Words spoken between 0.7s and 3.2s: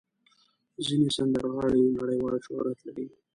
ځینې سندرغاړي نړیوال شهرت لري.